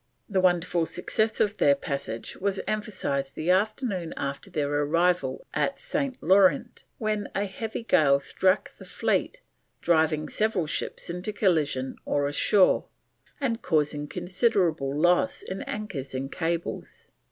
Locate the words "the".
0.27-0.41, 3.35-3.51, 8.79-8.85